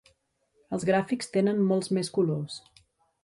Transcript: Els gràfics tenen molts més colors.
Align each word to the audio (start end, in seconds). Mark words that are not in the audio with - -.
Els 0.77 0.85
gràfics 0.89 1.29
tenen 1.37 1.61
molts 1.73 1.91
més 1.99 2.09
colors. 2.17 2.57